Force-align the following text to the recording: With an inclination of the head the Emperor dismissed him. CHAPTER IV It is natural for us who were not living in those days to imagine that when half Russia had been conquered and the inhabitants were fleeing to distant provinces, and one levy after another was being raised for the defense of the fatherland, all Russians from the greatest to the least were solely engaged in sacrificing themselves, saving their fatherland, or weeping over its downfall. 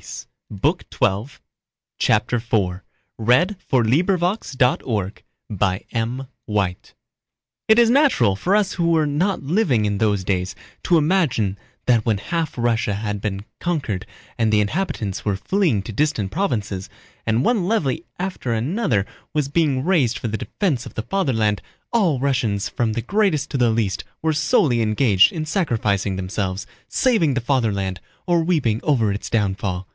With 0.00 0.06
an 0.48 0.56
inclination 0.64 1.08
of 1.08 1.40
the 1.98 2.10
head 2.10 3.52
the 3.58 3.58
Emperor 3.68 4.00
dismissed 4.02 4.62
him. 4.62 5.58
CHAPTER 5.58 6.26
IV 6.48 6.94
It 7.68 7.78
is 7.78 7.90
natural 7.90 8.34
for 8.34 8.56
us 8.56 8.72
who 8.72 8.90
were 8.92 9.06
not 9.06 9.42
living 9.42 9.84
in 9.84 9.98
those 9.98 10.24
days 10.24 10.56
to 10.84 10.96
imagine 10.96 11.58
that 11.84 12.06
when 12.06 12.16
half 12.16 12.56
Russia 12.56 12.94
had 12.94 13.20
been 13.20 13.44
conquered 13.60 14.06
and 14.38 14.50
the 14.50 14.62
inhabitants 14.62 15.26
were 15.26 15.36
fleeing 15.36 15.82
to 15.82 15.92
distant 15.92 16.32
provinces, 16.32 16.88
and 17.26 17.44
one 17.44 17.68
levy 17.68 18.06
after 18.18 18.54
another 18.54 19.04
was 19.34 19.48
being 19.48 19.84
raised 19.84 20.18
for 20.18 20.28
the 20.28 20.38
defense 20.38 20.86
of 20.86 20.94
the 20.94 21.02
fatherland, 21.02 21.60
all 21.92 22.18
Russians 22.18 22.70
from 22.70 22.94
the 22.94 23.02
greatest 23.02 23.50
to 23.50 23.58
the 23.58 23.68
least 23.70 24.04
were 24.22 24.32
solely 24.32 24.80
engaged 24.80 25.30
in 25.30 25.44
sacrificing 25.44 26.16
themselves, 26.16 26.66
saving 26.88 27.34
their 27.34 27.42
fatherland, 27.42 28.00
or 28.26 28.42
weeping 28.42 28.80
over 28.82 29.12
its 29.12 29.28
downfall. 29.28 29.86